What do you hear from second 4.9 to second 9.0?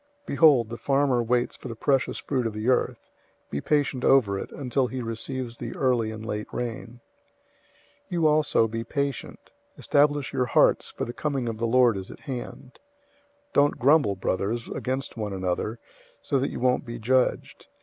receives the early and late rain. 005:008 You also be